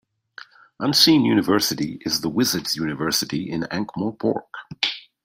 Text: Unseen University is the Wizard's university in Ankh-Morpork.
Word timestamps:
Unseen 0.79 1.23
University 1.25 1.99
is 2.05 2.21
the 2.21 2.29
Wizard's 2.29 2.75
university 2.75 3.47
in 3.47 3.65
Ankh-Morpork. 3.65 4.45